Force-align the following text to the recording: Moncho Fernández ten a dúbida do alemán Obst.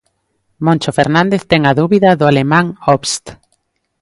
Moncho 0.65 0.91
Fernández 0.97 1.41
ten 1.51 1.61
a 1.69 1.73
dúbida 1.79 2.09
do 2.19 2.25
alemán 2.31 2.65
Obst. 2.95 3.23